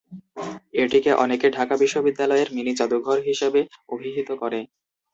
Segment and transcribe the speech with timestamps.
[0.75, 3.61] এটিকে অনেকে ঢাকা বিশ্ববিদ্যালয়ের 'মিনি জাদুঘর' হিসেবে
[3.89, 4.59] অভিহিত করে।